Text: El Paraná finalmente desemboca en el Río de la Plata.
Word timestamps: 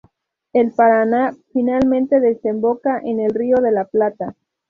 El 0.51 0.71
Paraná 0.73 1.37
finalmente 1.53 2.19
desemboca 2.19 2.99
en 3.05 3.19
el 3.19 3.35
Río 3.35 3.57
de 3.57 3.71
la 3.71 3.85
Plata. 3.85 4.35